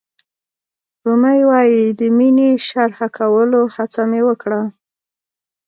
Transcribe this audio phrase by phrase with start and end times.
[1.05, 4.61] رومي وایي د مینې شرحه کولو هڅه مې وکړه.